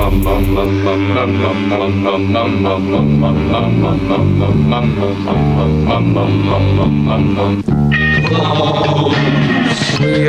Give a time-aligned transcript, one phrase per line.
[0.00, 0.06] We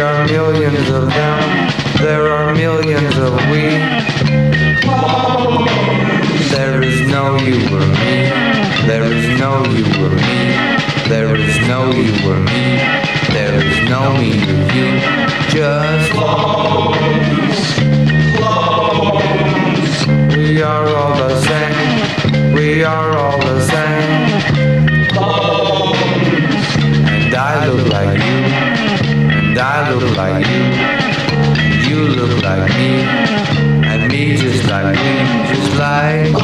[0.02, 1.72] are millions of them.
[2.00, 3.62] There are millions of we.
[6.50, 8.30] There is no you or me.
[8.86, 10.56] There is no you or me.
[11.08, 12.78] There is no you or me.
[13.32, 15.00] There is no me or you.
[15.50, 16.12] Just
[20.62, 22.54] we are all the same.
[22.54, 24.30] We are all the same.
[27.10, 28.38] And I look like you.
[29.40, 30.64] And I look like you.
[31.64, 32.92] And you look like me.
[33.90, 35.14] And me just like me.
[35.50, 36.42] Just like.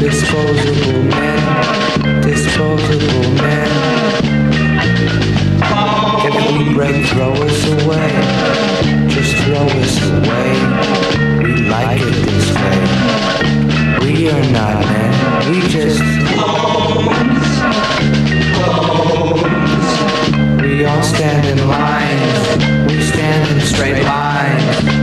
[0.00, 2.20] Disposable men.
[2.20, 3.70] Disposable men.
[6.26, 8.10] If we break, throw us away.
[9.08, 10.50] Just throw us away.
[11.44, 12.80] We like it this way.
[14.00, 15.52] We are not men.
[15.52, 16.02] We just.
[20.62, 22.92] We all stand in lines.
[22.92, 24.95] We stand in straight lines.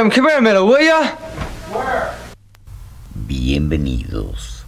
[0.00, 1.10] Come here a will?
[3.26, 4.64] Bienvenidos,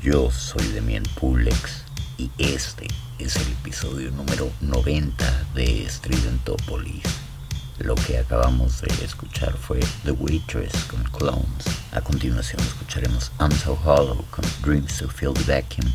[0.00, 1.84] yo soy Demian Pulex
[2.16, 7.02] y este es el episodio número 90 de Stridentopolis.
[7.78, 11.66] Lo que acabamos de escuchar fue The Waitress con Clones.
[11.92, 15.92] A continuación escucharemos I'm So Hollow con Dreams to Fill the Vacuum,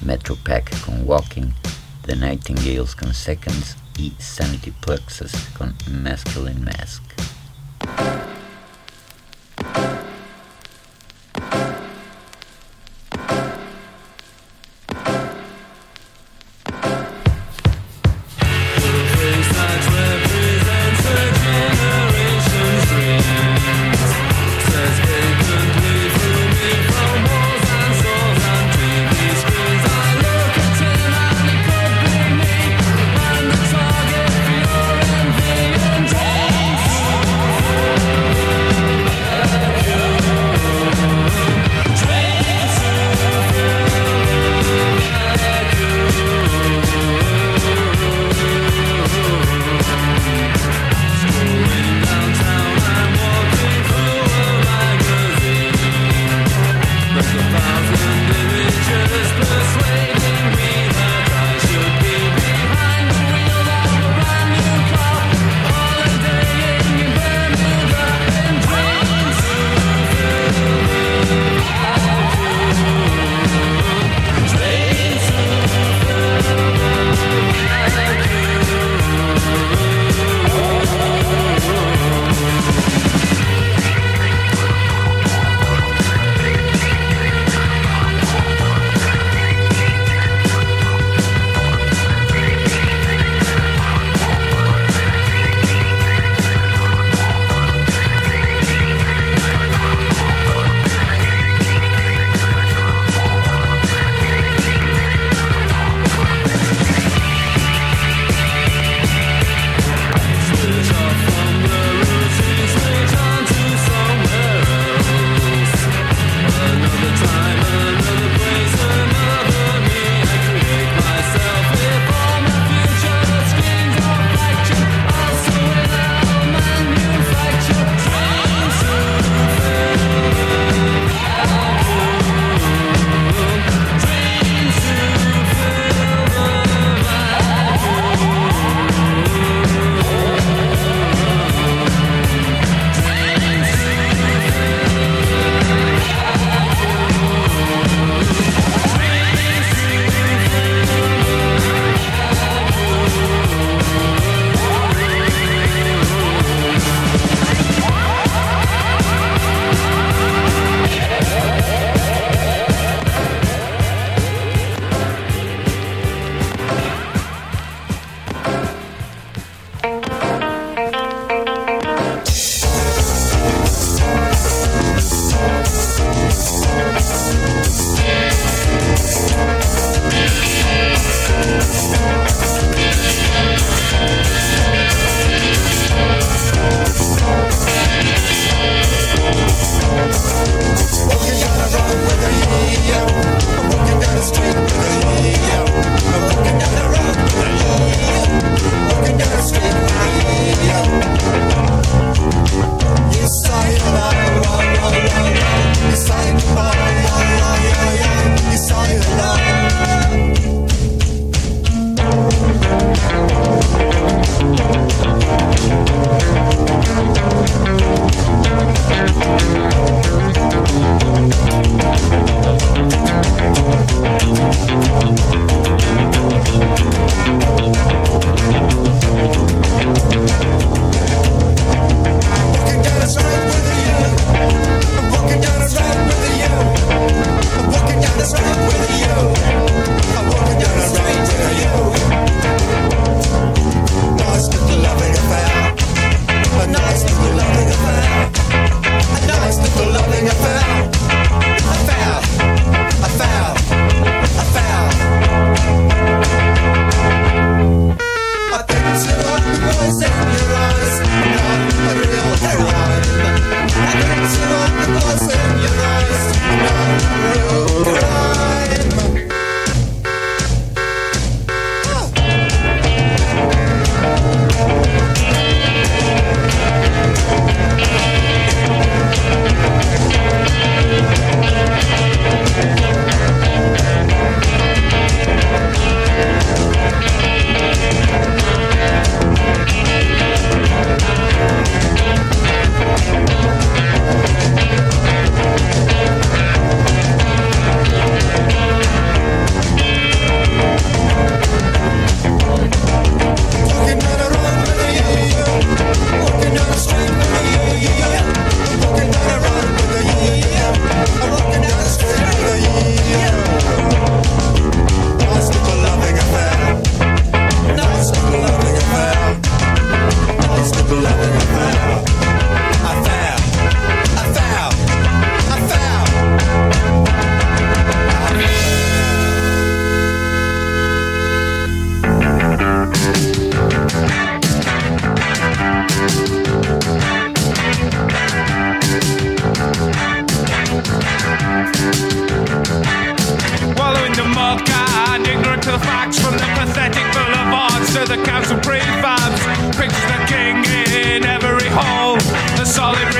[0.00, 1.52] Metro Pack con Walking,
[2.06, 7.11] The Nightingales con Seconds y Sanity Plexus con Masculine Mask.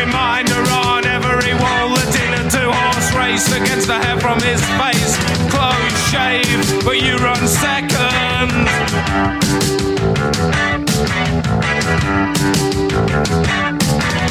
[0.04, 1.94] Reminder on every wall.
[1.94, 5.14] The dinner two horse race against the hair from his face.
[5.50, 8.50] Close shave, but you run second.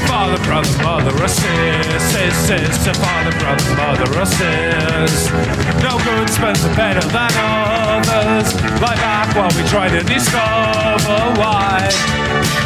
[0.07, 2.03] Father, brother, mother, or sis,
[2.93, 5.31] father, brother, mother, or.
[5.81, 8.53] No good spends are better than others.
[8.81, 12.60] Lie back while we try to discover why.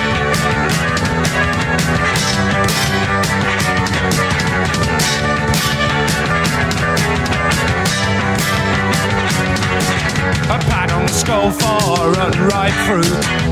[10.46, 13.10] A the skull for unripe fruit.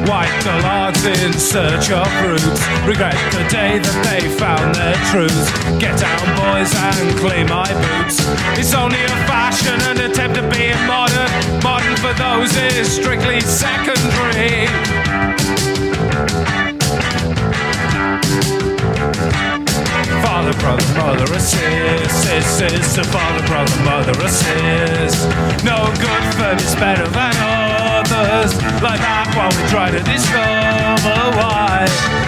[0.07, 2.61] Wipe the logs in search of roots.
[2.85, 5.47] Regret the day that they found their truth.
[5.79, 8.19] Get down, boys, and clean my boots.
[8.59, 11.29] It's only a fashion, an attempt at being modern.
[11.63, 15.72] Modern for those is strictly secondary.
[20.33, 25.29] Father, brother, mother, assist, sis, sister, father, brother, mother, assist.
[25.63, 28.55] No good firm is better than others.
[28.81, 32.23] Like that while we try to discover why.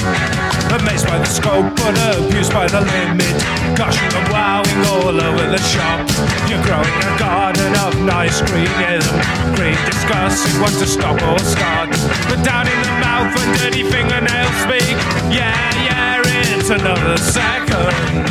[0.00, 3.36] Amazed by the scope, but abused by the limit.
[3.76, 6.08] Gushing and wowing all over the shop.
[6.48, 7.18] You're growing a
[8.00, 9.56] garden of nice greenism.
[9.56, 11.90] Green discussing what to stop or start.
[12.28, 14.96] But down in the mouth and dirty fingernails speak.
[15.30, 15.54] Yeah,
[15.84, 18.26] yeah, it's another second.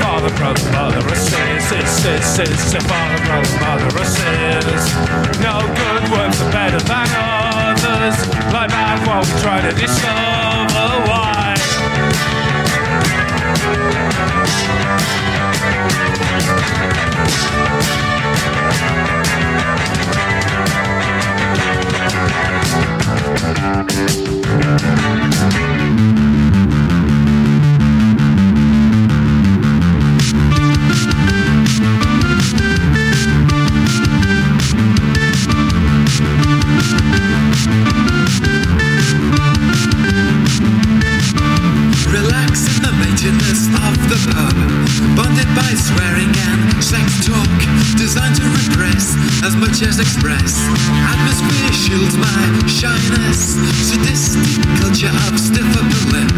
[0.00, 4.82] Father, brother, mother, or sis, sis, father, brother, mother, or.
[5.40, 8.16] No good works are better than others.
[8.52, 11.41] Lie back while we try to discover why.
[42.10, 44.56] Relax in the maintenance of the pub.
[45.16, 47.61] Bonded by swearing and sex talk.
[47.96, 50.58] Designed to repress as much as express.
[51.12, 53.56] Atmosphere shields my shyness.
[53.88, 56.30] Sadistic culture of stiff upper lip.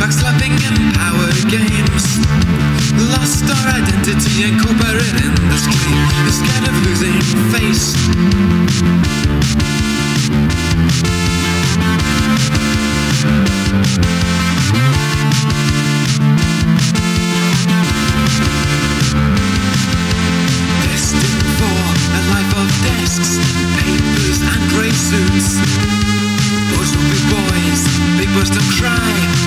[0.00, 2.20] Backslapping and power games.
[3.12, 5.92] Lost our identity in corporate industry.
[6.28, 7.20] Is scared of losing
[7.52, 7.96] face.
[13.70, 15.09] Destined
[22.60, 23.38] of desks,
[23.80, 25.56] papers, and grey suits.
[26.76, 27.80] Boys will be boys,
[28.18, 29.39] big boys don't cry,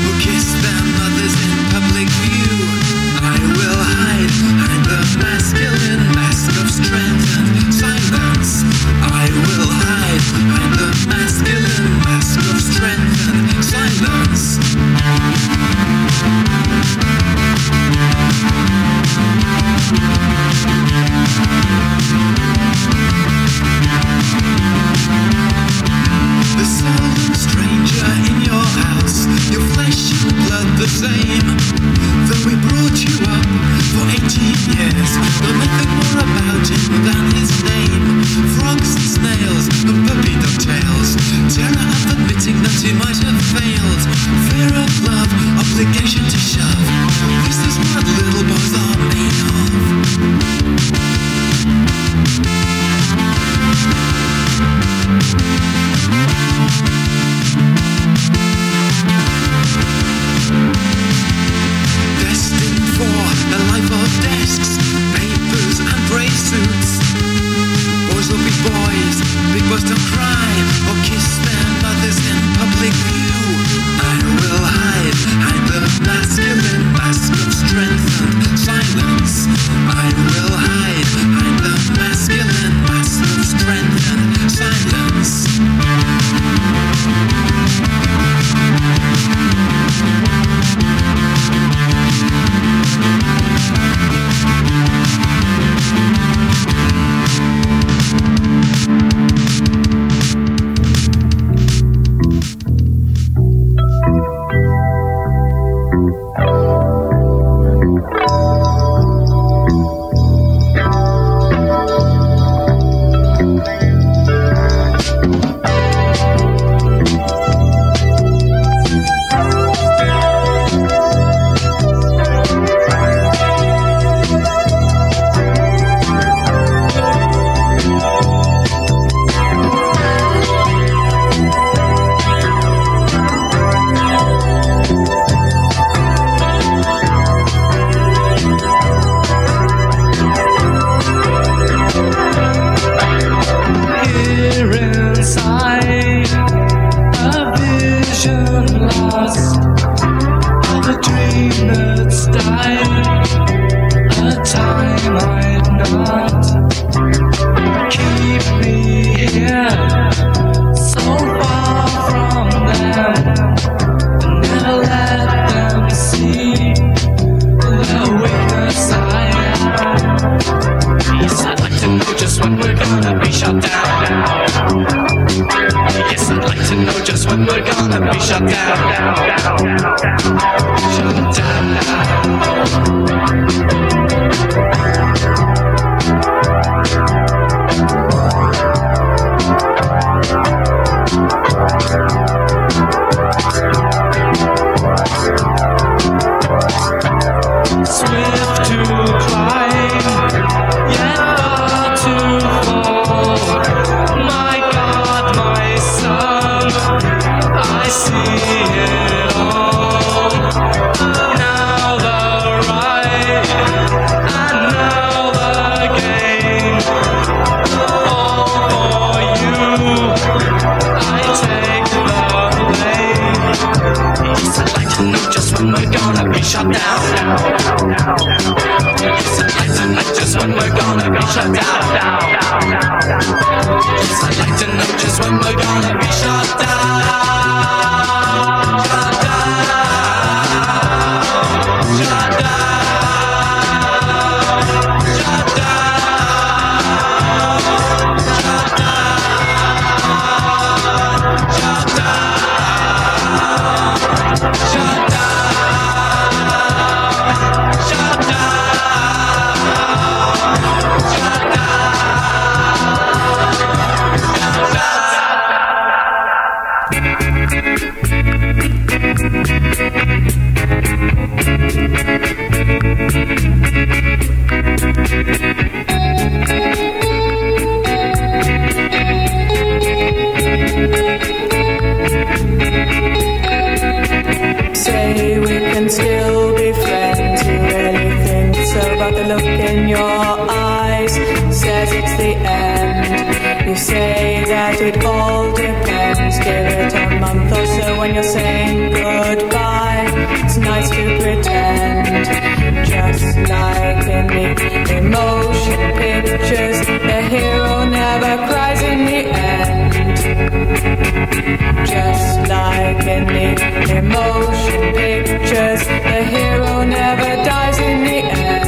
[314.15, 318.63] motion pictures, the hero never dies in the end.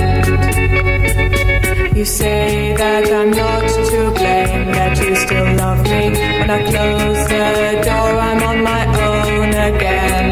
[1.98, 6.04] You say that I'm not to blame, that you still love me.
[6.40, 7.48] When I close the
[7.88, 10.26] door, I'm on my own again.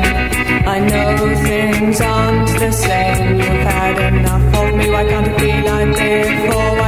[0.75, 1.11] I know
[1.47, 3.37] things aren't the same.
[3.37, 6.82] You've had enough of me, why can't it be like before?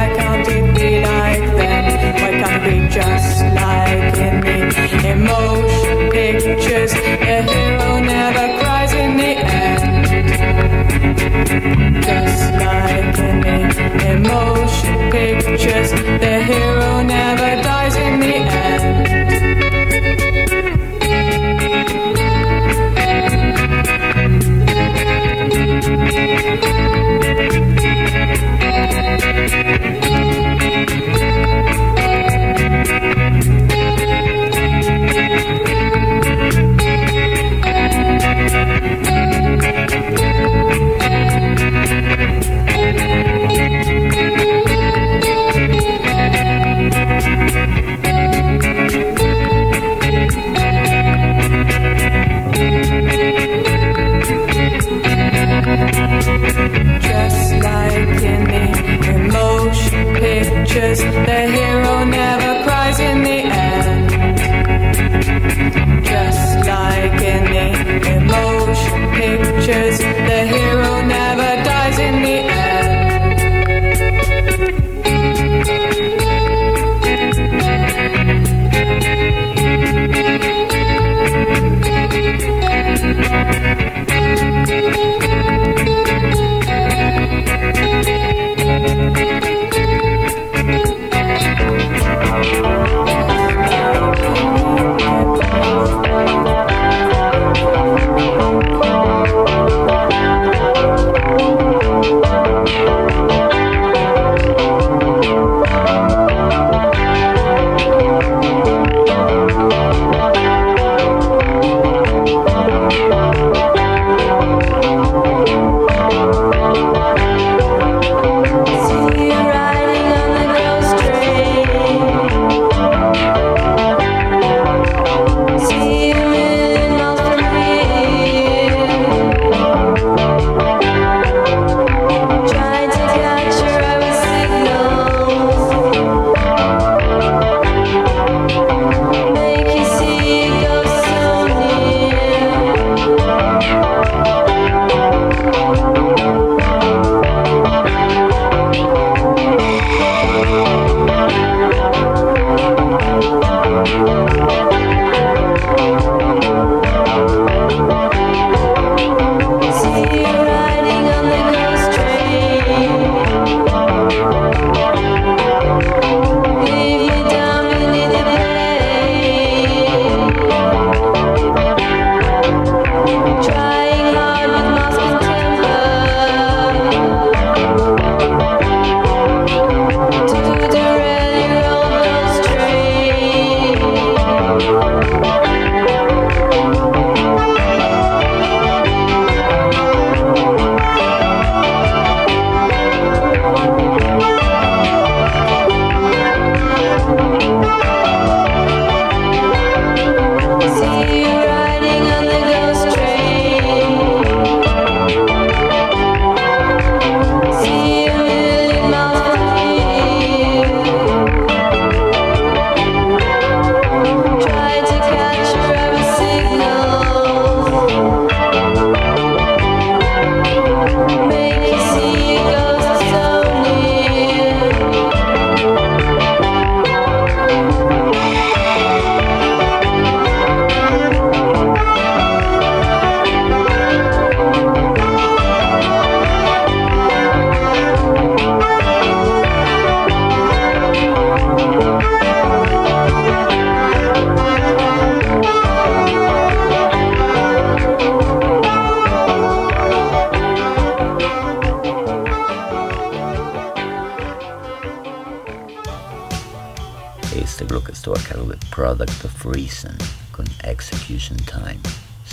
[14.22, 15.90] motion pictures.
[15.90, 18.55] The hero never dies in the end.
[60.86, 61.75] best that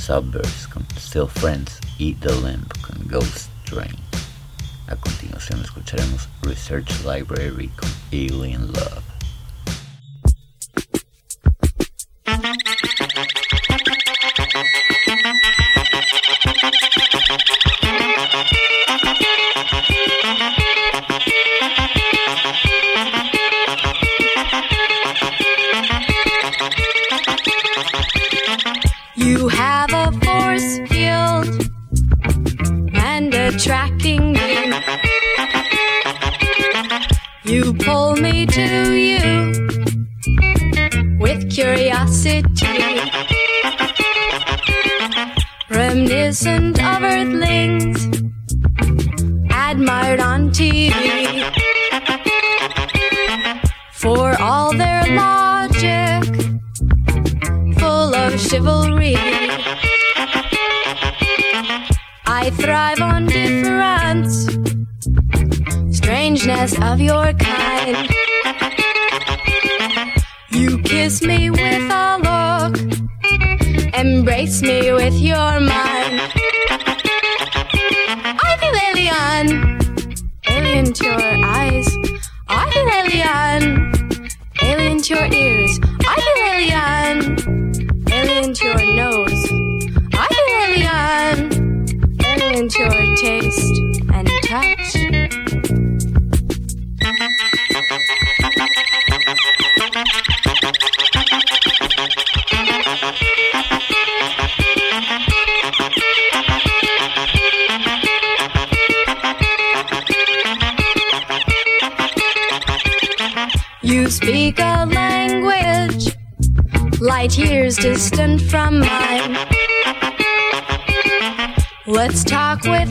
[0.05, 3.95] Suburbs con Still Friends y The Limp con Ghost Train.
[4.87, 9.02] A continuación escucharemos Research Library con Alien Love.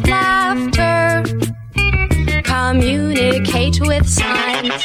[0.07, 1.23] laughter,
[2.43, 4.85] communicate with signs.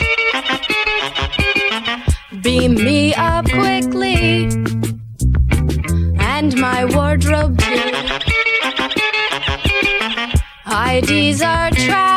[2.42, 4.46] Beam me up quickly,
[6.20, 7.92] and my wardrobe too.
[10.68, 12.17] IDs are trapped.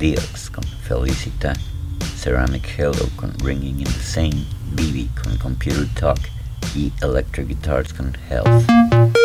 [0.00, 1.54] Diox con Felicita,
[2.16, 6.18] Ceramic Halo con Ringing in the Same, BB con Computer Talk
[6.74, 9.19] y Electric Guitars con Health.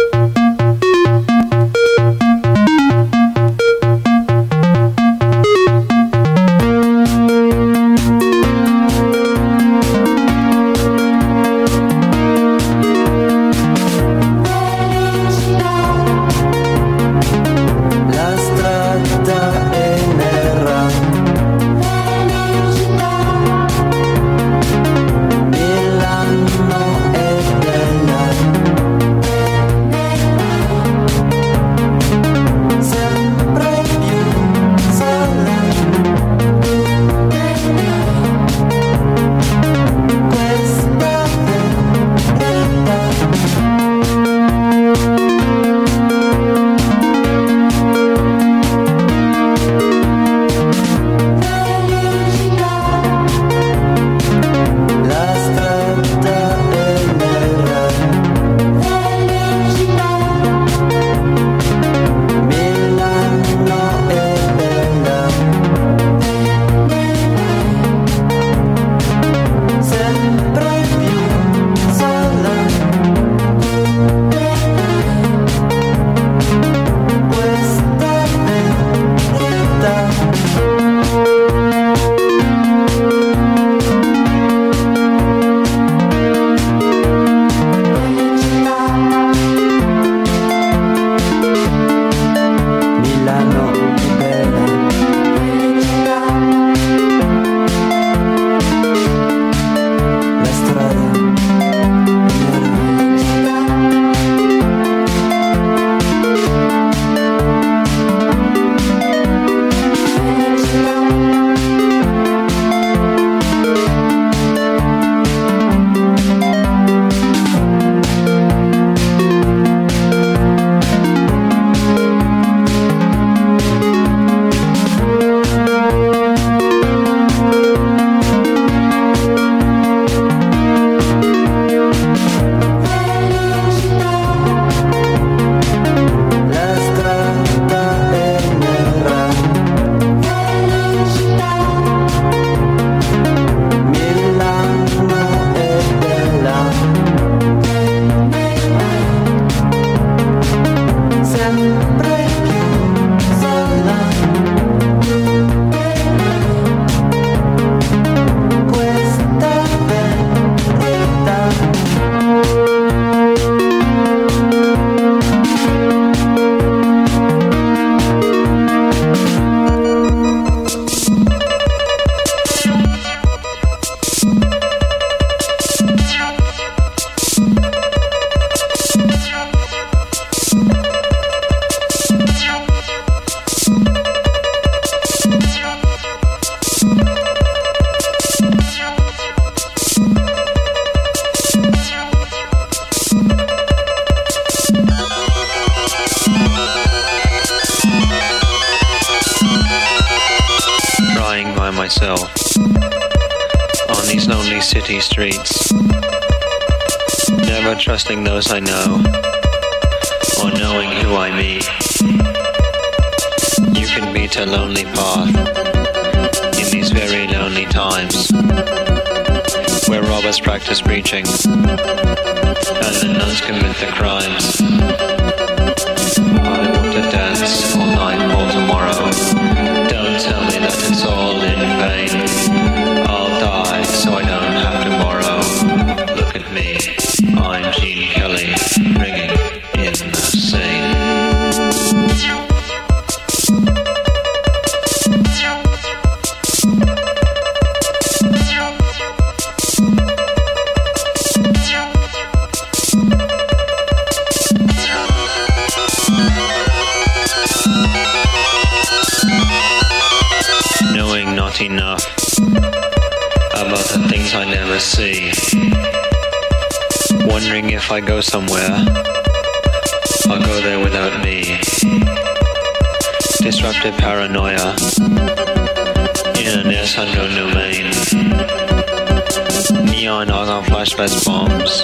[280.86, 281.84] Flashbang bombs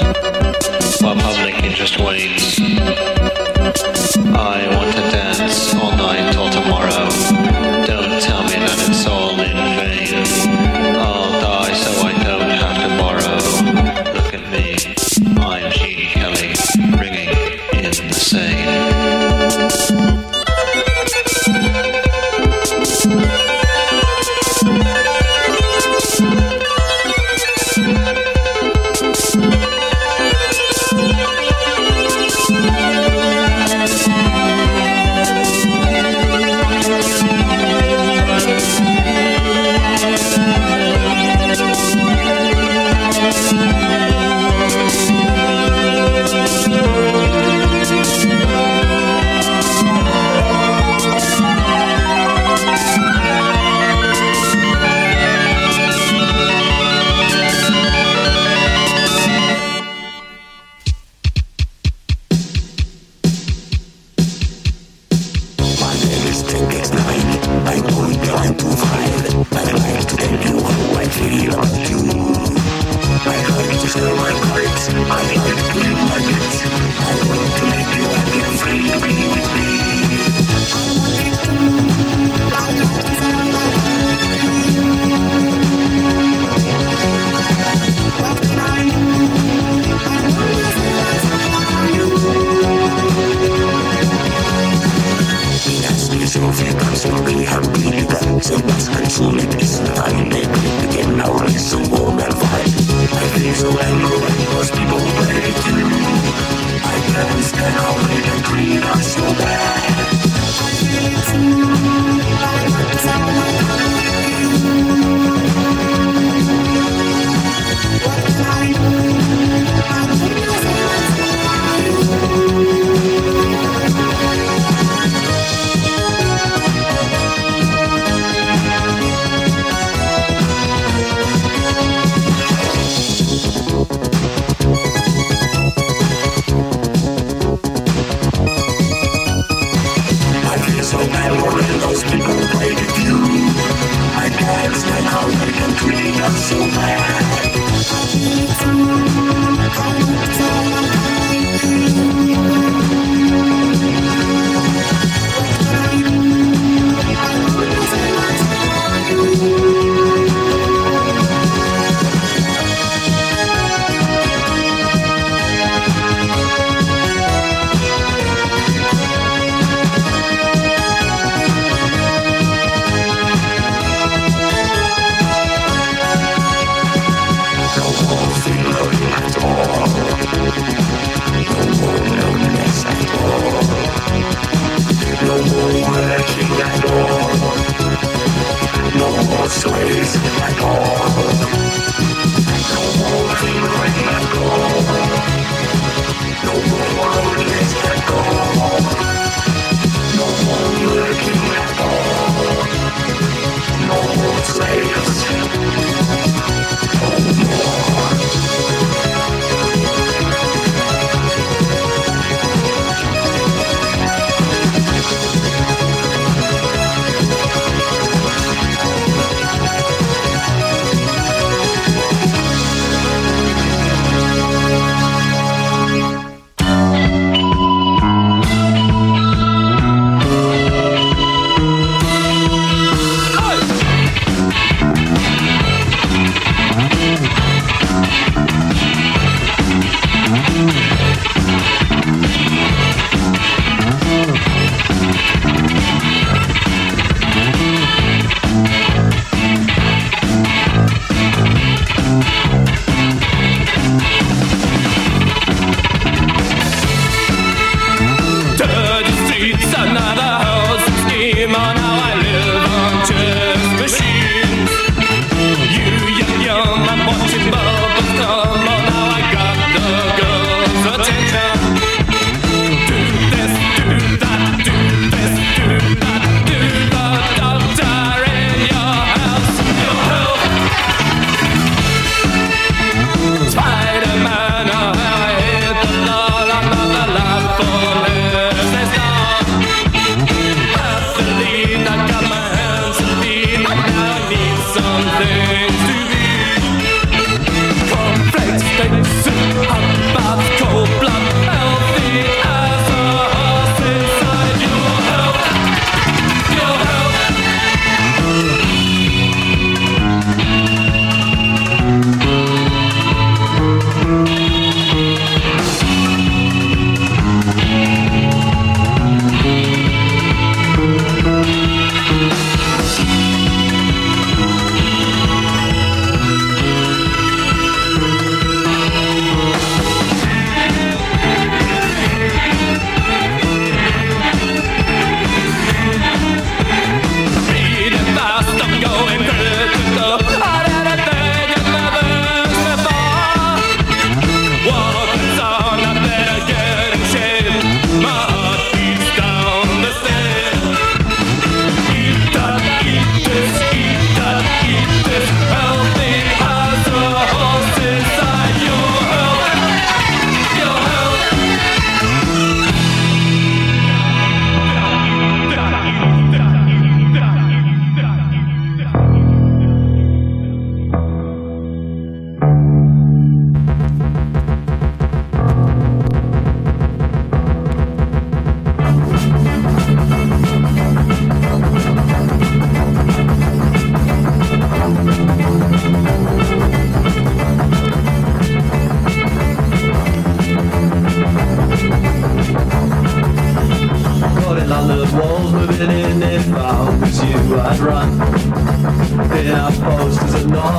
[1.02, 2.60] while public interest wanes.
[4.34, 7.11] I want to dance all night till tomorrow.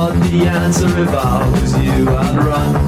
[0.03, 1.13] Not the answer if
[1.51, 2.82] was you, I'd run.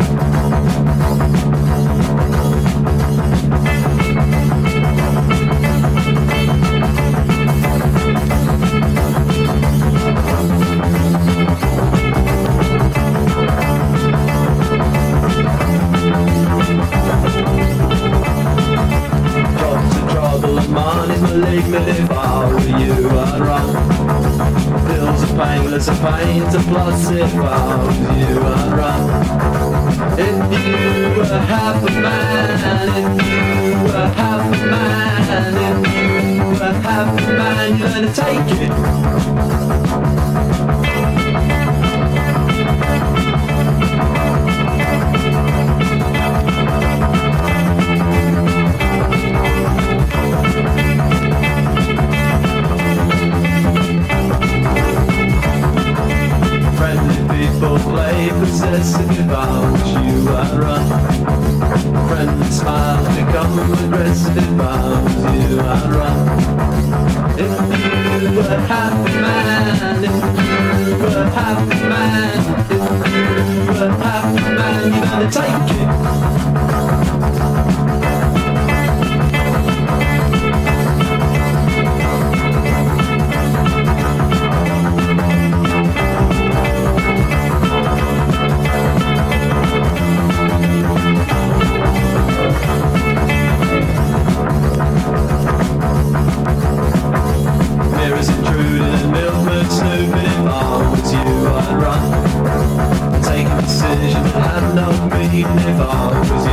[105.35, 106.44] he never always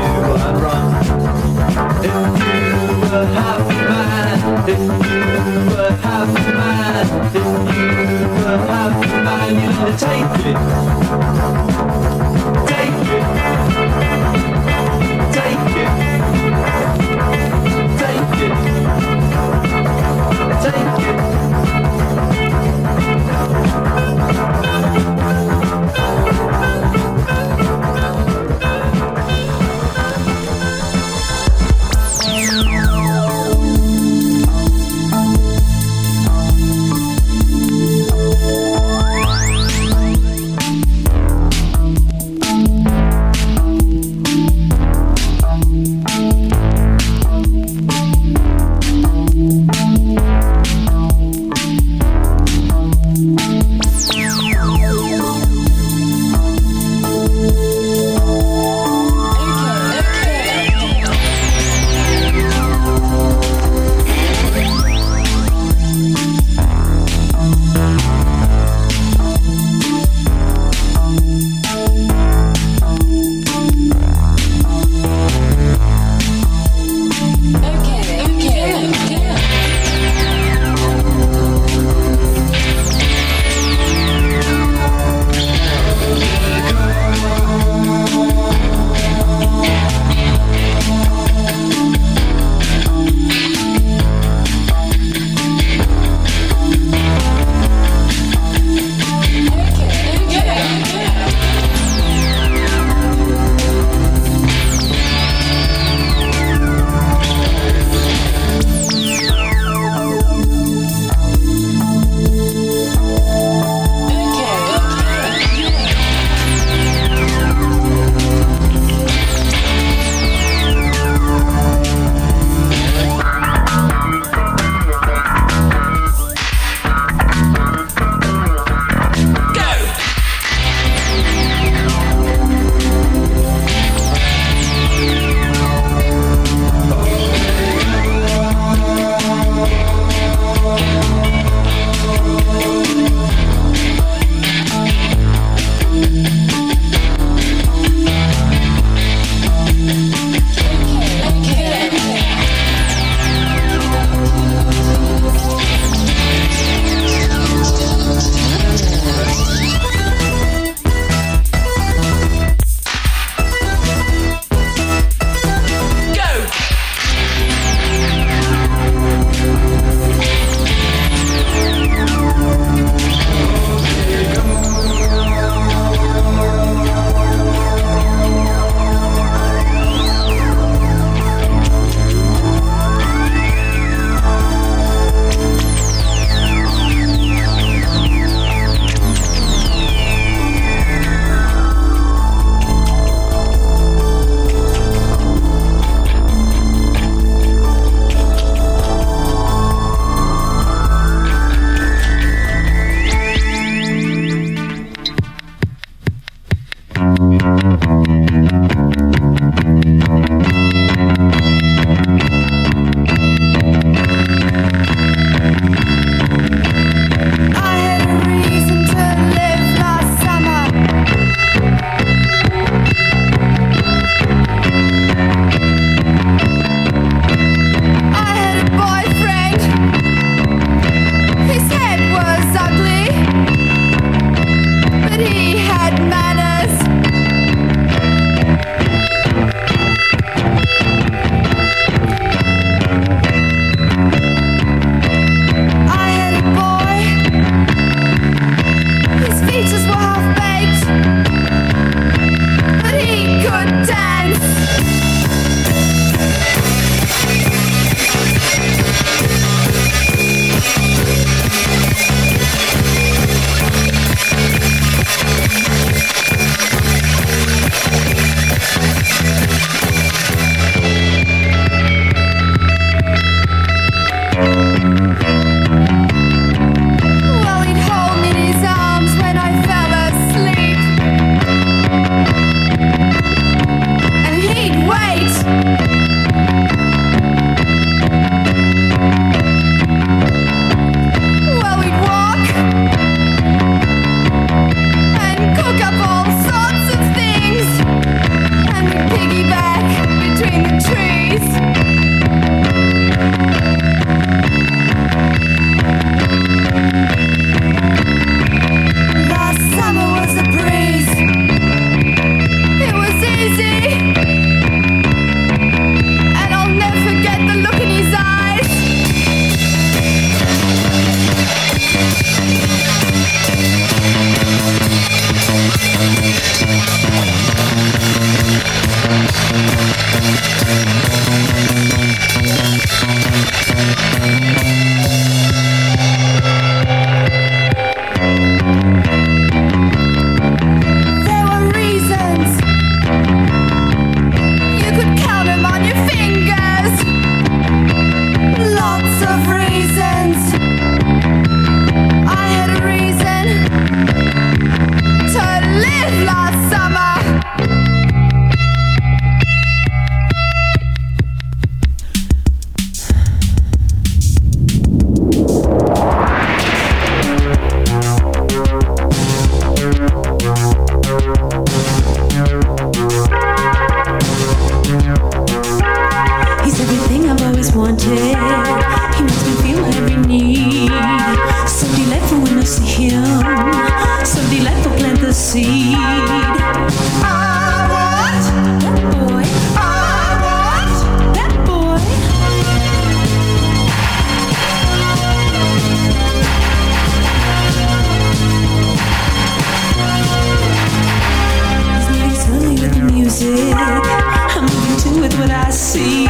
[406.03, 406.27] see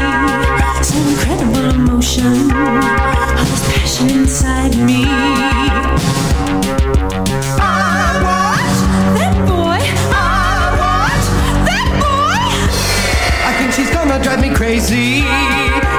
[1.12, 5.04] incredible emotion, all this passion inside me.
[7.56, 7.88] I
[9.16, 9.80] that boy.
[10.12, 11.12] I
[11.68, 12.42] that boy.
[13.48, 15.24] I think she's gonna drive me crazy.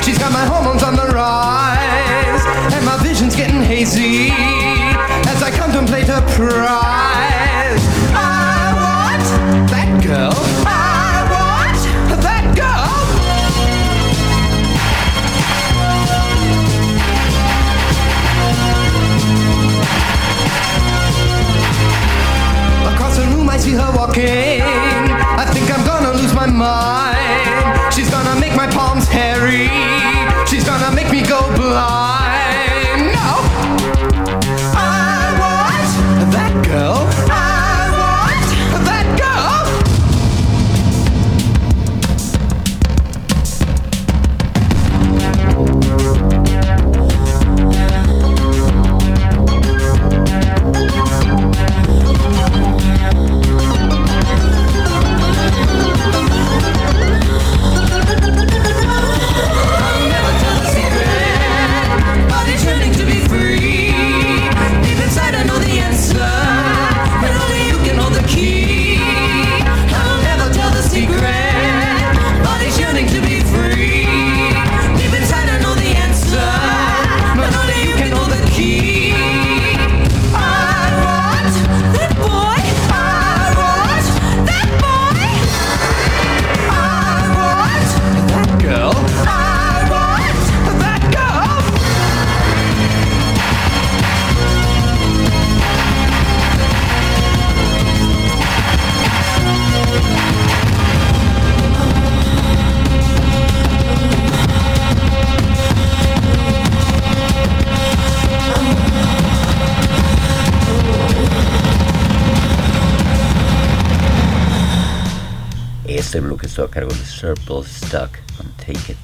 [0.04, 2.44] She's got my hormones on the rise,
[2.74, 4.30] and my vision's getting hazy
[5.32, 6.83] as I contemplate her pride.
[116.54, 118.98] sucker with a circle stuck can take it.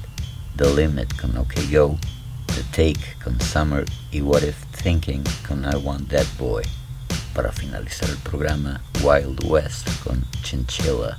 [0.54, 1.98] The limit can okay yo.
[2.46, 6.62] The take con summer y what if thinking con I want that boy.
[7.34, 11.18] Para finalizar el programa Wild West con Chinchilla.